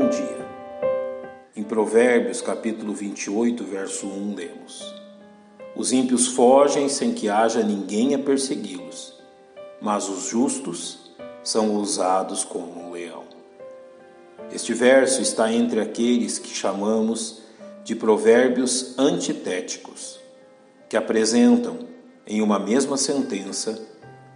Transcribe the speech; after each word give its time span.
bom 0.00 0.08
dia. 0.08 0.48
Em 1.54 1.62
Provérbios, 1.62 2.40
capítulo 2.40 2.94
28, 2.94 3.62
verso 3.64 4.06
1, 4.06 4.34
lemos: 4.34 4.94
Os 5.76 5.92
ímpios 5.92 6.28
fogem 6.28 6.88
sem 6.88 7.12
que 7.12 7.28
haja 7.28 7.62
ninguém 7.62 8.14
a 8.14 8.18
persegui-los, 8.18 9.20
mas 9.78 10.08
os 10.08 10.24
justos 10.24 11.12
são 11.44 11.76
usados 11.76 12.44
como 12.44 12.80
um 12.80 12.92
leão. 12.92 13.24
Este 14.50 14.72
verso 14.72 15.20
está 15.20 15.52
entre 15.52 15.80
aqueles 15.80 16.38
que 16.38 16.48
chamamos 16.48 17.42
de 17.84 17.94
provérbios 17.94 18.98
antitéticos, 18.98 20.18
que 20.88 20.96
apresentam, 20.96 21.90
em 22.26 22.40
uma 22.40 22.58
mesma 22.58 22.96
sentença, 22.96 23.78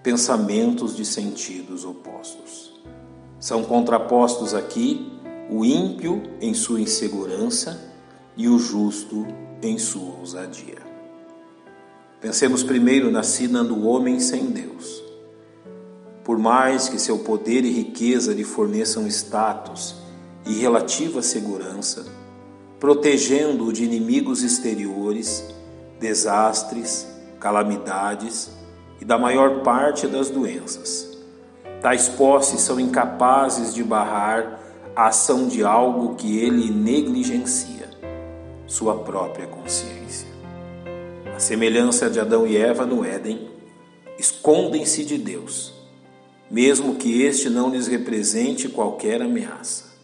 pensamentos 0.03 0.94
de 0.94 1.07
sentidos 1.07 1.86
opostos. 1.86 2.75
São 3.40 3.64
contrapostos 3.64 4.53
aqui 4.53 5.14
o 5.50 5.64
ímpio 5.64 6.22
em 6.40 6.54
sua 6.54 6.80
insegurança 6.80 7.93
e 8.36 8.48
o 8.48 8.58
justo 8.58 9.26
em 9.62 9.79
sua 9.79 10.18
ousadia. 10.18 10.79
Pensemos 12.21 12.62
primeiro 12.62 13.11
na 13.11 13.22
sina 13.22 13.62
do 13.62 13.86
homem 13.86 14.18
sem 14.18 14.46
Deus. 14.46 15.02
Por 16.25 16.38
mais 16.38 16.88
que 16.88 16.99
seu 16.99 17.18
poder 17.18 17.64
e 17.64 17.71
riqueza 17.71 18.32
lhe 18.32 18.44
forneçam 18.44 19.07
status 19.07 19.96
e 20.46 20.54
relativa 20.54 21.21
segurança, 21.21 22.07
protegendo-o 22.80 23.72
de 23.72 23.85
inimigos 23.85 24.43
exteriores, 24.43 25.44
desastres, 26.00 27.07
calamidades 27.38 28.50
e 29.00 29.04
da 29.04 29.18
maior 29.18 29.63
parte 29.63 30.07
das 30.07 30.30
doenças. 30.30 31.18
Tais 31.82 32.08
posses 32.08 32.62
são 32.62 32.80
incapazes 32.80 33.74
de 33.74 33.84
barrar 33.84 34.63
a 34.97 35.09
ação 35.09 35.48
de 35.48 35.64
algo 35.64 36.14
que 36.14 36.39
ele 36.39 36.70
negligencia, 36.70 37.91
sua 38.67 38.97
própria 38.98 39.47
consciência. 39.47 40.28
A 41.34 41.41
semelhança 41.41 42.09
de 42.09 42.20
Adão 42.20 42.47
e 42.47 42.56
Eva 42.56 42.87
no 42.87 43.05
Éden, 43.05 43.50
escondem-se 44.17 45.05
de 45.05 45.19
Deus, 45.19 45.75
mesmo 46.48 46.95
que 46.95 47.22
este 47.22 47.50
não 47.50 47.70
lhes 47.70 47.89
represente 47.89 48.69
qualquer 48.69 49.20
ameaça. 49.20 49.95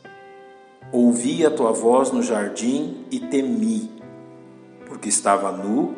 Ouvi 0.90 1.46
a 1.46 1.50
tua 1.50 1.70
voz 1.70 2.10
no 2.10 2.20
jardim 2.20 3.04
e 3.12 3.20
temi, 3.20 3.88
porque 4.86 5.08
estava 5.08 5.52
nu 5.52 5.94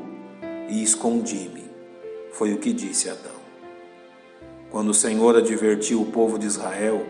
e 0.68 0.82
escondi-me. 0.82 1.64
Foi 2.32 2.52
o 2.52 2.58
que 2.58 2.74
disse 2.74 3.08
Adão. 3.08 3.32
Quando 4.70 4.90
o 4.90 4.94
Senhor 4.94 5.34
advertiu 5.34 6.02
o 6.02 6.06
povo 6.06 6.38
de 6.38 6.46
Israel 6.46 7.06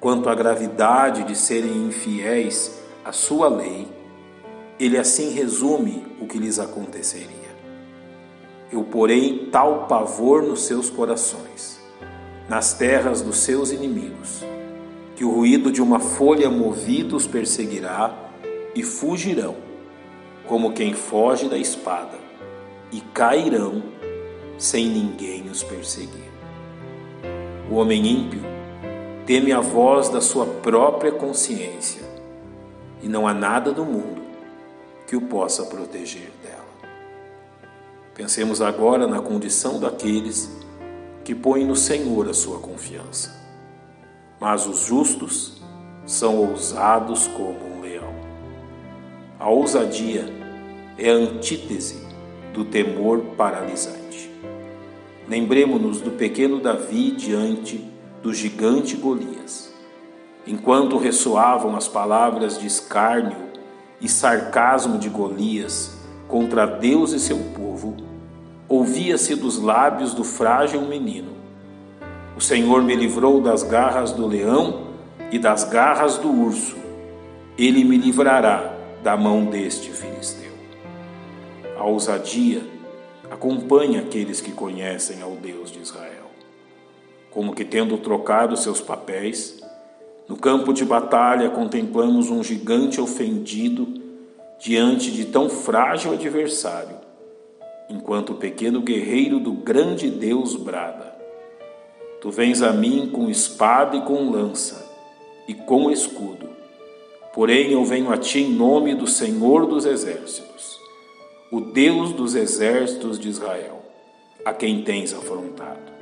quanto 0.00 0.30
à 0.30 0.34
gravidade 0.34 1.24
de 1.24 1.36
serem 1.36 1.86
infiéis 1.86 2.80
à 3.04 3.12
sua 3.12 3.48
lei, 3.48 3.86
ele 4.78 4.96
assim 4.96 5.30
resume 5.30 6.06
o 6.18 6.26
que 6.26 6.38
lhes 6.38 6.58
aconteceria. 6.58 7.28
Eu 8.72 8.82
porei 8.84 9.48
tal 9.52 9.86
pavor 9.86 10.42
nos 10.42 10.62
seus 10.62 10.88
corações, 10.88 11.78
nas 12.48 12.72
terras 12.72 13.20
dos 13.20 13.38
seus 13.38 13.70
inimigos, 13.70 14.42
que 15.14 15.24
o 15.24 15.30
ruído 15.30 15.70
de 15.70 15.82
uma 15.82 16.00
folha 16.00 16.48
movida 16.48 17.14
os 17.14 17.26
perseguirá 17.26 18.14
e 18.74 18.82
fugirão, 18.82 19.56
como 20.46 20.72
quem 20.72 20.94
foge 20.94 21.46
da 21.46 21.58
espada, 21.58 22.18
e 22.90 23.00
cairão 23.12 23.82
sem 24.56 24.88
ninguém 24.88 25.48
os 25.50 25.62
perseguir. 25.62 26.30
O 27.70 27.74
homem 27.74 28.06
ímpio 28.06 28.49
teme 29.30 29.52
a 29.52 29.60
voz 29.60 30.08
da 30.08 30.20
sua 30.20 30.44
própria 30.44 31.12
consciência 31.12 32.02
e 33.00 33.06
não 33.06 33.28
há 33.28 33.32
nada 33.32 33.70
do 33.70 33.84
mundo 33.84 34.20
que 35.06 35.14
o 35.14 35.20
possa 35.20 35.66
proteger 35.66 36.32
dela. 36.42 36.90
Pensemos 38.12 38.60
agora 38.60 39.06
na 39.06 39.20
condição 39.20 39.78
daqueles 39.78 40.50
que 41.22 41.32
põem 41.32 41.64
no 41.64 41.76
Senhor 41.76 42.28
a 42.28 42.34
sua 42.34 42.58
confiança 42.58 43.38
mas 44.40 44.66
os 44.66 44.86
justos 44.86 45.62
são 46.04 46.38
ousados 46.38 47.28
como 47.28 47.76
um 47.76 47.82
leão. 47.82 48.12
A 49.38 49.48
ousadia 49.48 50.24
é 50.98 51.08
a 51.08 51.14
antítese 51.14 52.04
do 52.52 52.64
temor 52.64 53.20
paralisante. 53.36 54.28
Lembremos-nos 55.28 56.00
do 56.00 56.10
pequeno 56.10 56.58
Davi 56.58 57.12
diante 57.12 57.89
do 58.22 58.32
gigante 58.32 58.96
Golias. 58.96 59.72
Enquanto 60.46 60.98
ressoavam 60.98 61.76
as 61.76 61.88
palavras 61.88 62.58
de 62.58 62.66
escárnio 62.66 63.50
e 64.00 64.08
sarcasmo 64.08 64.98
de 64.98 65.08
Golias 65.08 65.98
contra 66.28 66.66
Deus 66.66 67.12
e 67.12 67.20
seu 67.20 67.38
povo, 67.54 67.96
ouvia-se 68.68 69.34
dos 69.34 69.58
lábios 69.58 70.14
do 70.14 70.24
frágil 70.24 70.82
menino 70.82 71.40
o 72.40 72.42
Senhor 72.42 72.82
me 72.82 72.96
livrou 72.96 73.38
das 73.42 73.62
garras 73.62 74.12
do 74.12 74.26
leão 74.26 74.86
e 75.30 75.38
das 75.38 75.62
garras 75.62 76.16
do 76.16 76.30
urso. 76.30 76.74
Ele 77.58 77.84
me 77.84 77.98
livrará 77.98 78.74
da 79.02 79.14
mão 79.14 79.44
deste 79.44 79.90
filisteu. 79.90 80.50
A 81.76 81.84
ousadia 81.84 82.62
acompanha 83.30 84.00
aqueles 84.00 84.40
que 84.40 84.52
conhecem 84.52 85.20
ao 85.20 85.32
Deus 85.32 85.70
de 85.70 85.80
Israel. 85.80 86.29
Como 87.30 87.54
que 87.54 87.64
tendo 87.64 87.96
trocado 87.98 88.56
seus 88.56 88.80
papéis, 88.80 89.60
no 90.28 90.36
campo 90.36 90.72
de 90.72 90.84
batalha 90.84 91.50
contemplamos 91.50 92.30
um 92.30 92.42
gigante 92.42 93.00
ofendido 93.00 94.00
diante 94.60 95.10
de 95.10 95.24
tão 95.24 95.48
frágil 95.48 96.12
adversário, 96.12 96.96
enquanto 97.88 98.30
o 98.30 98.36
pequeno 98.36 98.80
guerreiro 98.80 99.40
do 99.40 99.52
grande 99.52 100.08
Deus 100.08 100.54
brada: 100.54 101.16
Tu 102.20 102.30
vens 102.30 102.62
a 102.62 102.72
mim 102.72 103.10
com 103.12 103.30
espada 103.30 103.96
e 103.96 104.02
com 104.02 104.30
lança, 104.30 104.88
e 105.48 105.54
com 105.54 105.90
escudo. 105.90 106.50
Porém, 107.32 107.72
eu 107.72 107.84
venho 107.84 108.12
a 108.12 108.18
ti 108.18 108.40
em 108.40 108.52
nome 108.52 108.94
do 108.94 109.06
Senhor 109.06 109.66
dos 109.66 109.84
Exércitos, 109.84 110.78
o 111.50 111.60
Deus 111.60 112.12
dos 112.12 112.34
exércitos 112.34 113.18
de 113.18 113.28
Israel, 113.28 113.80
a 114.44 114.52
quem 114.52 114.82
tens 114.82 115.14
afrontado. 115.14 115.99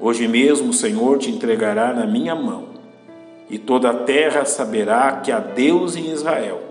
Hoje 0.00 0.26
mesmo 0.26 0.70
o 0.70 0.72
Senhor 0.72 1.18
te 1.18 1.30
entregará 1.30 1.92
na 1.92 2.06
minha 2.06 2.34
mão, 2.34 2.70
e 3.50 3.58
toda 3.58 3.90
a 3.90 3.94
terra 3.94 4.46
saberá 4.46 5.20
que 5.20 5.30
há 5.30 5.38
Deus 5.38 5.94
em 5.94 6.10
Israel, 6.10 6.62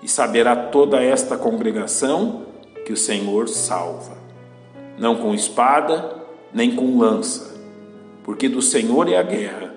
e 0.00 0.06
saberá 0.06 0.54
toda 0.54 1.02
esta 1.02 1.36
congregação 1.36 2.42
que 2.84 2.92
o 2.92 2.96
Senhor 2.96 3.48
salva, 3.48 4.16
não 4.96 5.16
com 5.16 5.34
espada, 5.34 6.22
nem 6.54 6.76
com 6.76 6.96
lança, 6.96 7.52
porque 8.22 8.48
do 8.48 8.62
Senhor 8.62 9.08
é 9.08 9.16
a 9.16 9.24
guerra, 9.24 9.74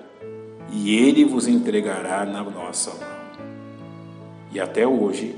e 0.70 0.96
ele 0.96 1.24
vos 1.24 1.48
entregará 1.48 2.24
na 2.24 2.44
nossa 2.44 2.90
mão. 2.90 3.10
E 4.52 4.60
até 4.60 4.86
hoje, 4.86 5.34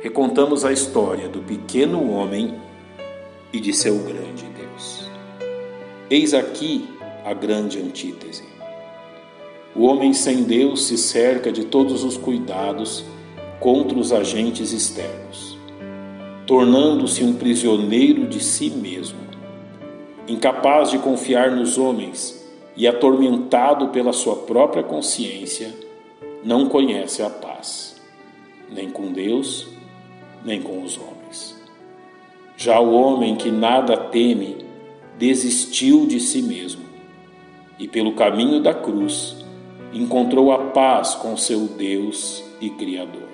recontamos 0.00 0.64
a 0.64 0.72
história 0.72 1.28
do 1.28 1.40
pequeno 1.40 2.12
homem 2.12 2.54
e 3.52 3.58
de 3.58 3.72
seu 3.74 3.98
grande 3.98 4.44
Deus. 4.56 5.09
Eis 6.10 6.34
aqui 6.34 6.88
a 7.24 7.32
grande 7.32 7.78
antítese. 7.78 8.42
O 9.76 9.84
homem 9.84 10.12
sem 10.12 10.42
Deus 10.42 10.86
se 10.86 10.98
cerca 10.98 11.52
de 11.52 11.66
todos 11.66 12.02
os 12.02 12.16
cuidados 12.16 13.04
contra 13.60 13.96
os 13.96 14.12
agentes 14.12 14.72
externos, 14.72 15.56
tornando-se 16.48 17.22
um 17.22 17.34
prisioneiro 17.34 18.26
de 18.26 18.42
si 18.42 18.70
mesmo, 18.70 19.20
incapaz 20.26 20.90
de 20.90 20.98
confiar 20.98 21.52
nos 21.52 21.78
homens 21.78 22.44
e 22.76 22.88
atormentado 22.88 23.90
pela 23.90 24.12
sua 24.12 24.34
própria 24.34 24.82
consciência, 24.82 25.72
não 26.42 26.68
conhece 26.68 27.22
a 27.22 27.30
paz, 27.30 28.02
nem 28.68 28.90
com 28.90 29.12
Deus, 29.12 29.68
nem 30.44 30.60
com 30.60 30.82
os 30.82 30.98
homens. 30.98 31.56
Já 32.56 32.80
o 32.80 32.92
homem 32.94 33.36
que 33.36 33.52
nada 33.52 33.96
teme 33.96 34.69
desistiu 35.20 36.06
de 36.06 36.18
si 36.18 36.40
mesmo 36.40 36.82
e, 37.78 37.86
pelo 37.86 38.14
caminho 38.14 38.62
da 38.62 38.72
cruz, 38.72 39.36
encontrou 39.92 40.50
a 40.50 40.58
paz 40.70 41.14
com 41.14 41.36
seu 41.36 41.66
Deus 41.66 42.42
e 42.58 42.70
Criador. 42.70 43.28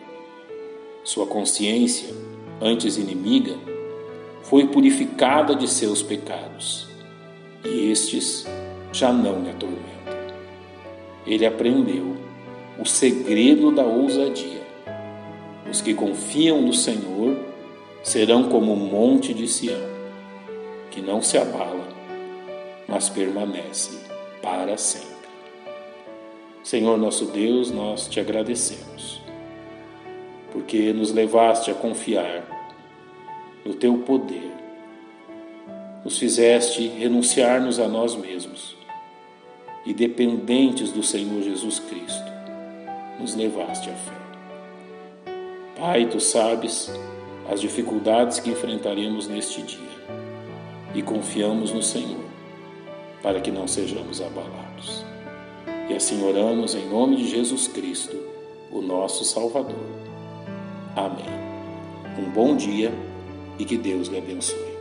Sua 1.05 1.27
consciência, 1.27 2.13
antes 2.61 2.97
inimiga, 2.97 3.55
foi 4.43 4.67
purificada 4.67 5.55
de 5.55 5.69
seus 5.69 6.03
pecados, 6.03 6.89
e 7.65 7.89
estes 7.91 8.45
já 8.93 9.13
não 9.13 9.45
lhe 9.45 9.51
atormenta. 9.51 9.87
Ele 11.25 11.47
aprendeu 11.47 12.17
o 12.81 12.85
segredo 12.85 13.71
da 13.71 13.85
ousadia. 13.85 14.67
Os 15.71 15.81
que 15.81 15.95
confiam 15.95 16.63
no 16.63 16.73
Senhor 16.73 17.37
serão 18.03 18.49
como 18.49 18.73
o 18.73 18.77
monte 18.77 19.33
de 19.33 19.47
Sião, 19.47 19.97
que 20.97 21.03
não 21.03 21.21
se 21.21 21.37
abala, 21.37 21.87
mas 22.89 23.11
permanece 23.11 23.99
para 24.41 24.79
sempre. 24.79 25.29
Senhor 26.65 26.97
nosso 26.97 27.27
Deus, 27.27 27.71
nós 27.71 28.09
te 28.09 28.19
agradecemos, 28.19 29.21
porque 30.51 30.95
nos 30.95 31.13
levaste 31.13 31.71
a 31.71 31.75
confiar 31.75 32.45
no 33.63 33.75
teu 33.75 33.99
poder, 33.99 34.51
nos 36.03 36.19
fizeste 36.19 36.89
renunciar-nos 36.89 37.79
a 37.79 37.87
nós 37.87 38.17
mesmos 38.17 38.75
e, 39.85 39.93
dependentes 39.93 40.93
do 40.93 41.03
Senhor 41.03 41.43
Jesus 41.43 41.79
Cristo, 41.79 42.33
nos 43.21 43.35
levaste 43.35 43.91
à 43.91 43.93
fé. 43.93 45.33
Pai, 45.79 46.07
tu 46.07 46.21
sabes 46.21 46.91
as 47.51 47.61
dificuldades 47.61 48.41
que 48.41 48.49
enfrentaremos 48.49 49.29
neste 49.29 49.61
dia 49.61 50.26
e 50.97 51.03
confiamos 51.03 51.73
no 51.73 51.83
Senhor 51.83 52.25
para 53.23 53.39
que 53.39 53.51
não 53.51 53.69
sejamos 53.69 54.23
abalados. 54.23 55.05
E 55.91 55.95
assim 55.95 56.25
oramos 56.25 56.75
em 56.75 56.89
nome 56.89 57.17
de 57.17 57.29
Jesus 57.29 57.69
Cristo, 57.69 58.17
o 58.73 58.81
nosso 58.81 59.23
Salvador. 59.23 59.77
Amém. 60.97 61.27
Um 62.19 62.31
bom 62.31 62.57
dia 62.57 62.91
e 63.59 63.65
que 63.67 63.77
Deus 63.77 64.09
lhe 64.09 64.17
abençoe. 64.17 64.76